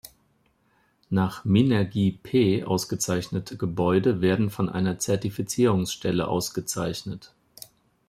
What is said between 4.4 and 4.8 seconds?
von